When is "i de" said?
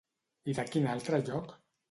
0.53-0.65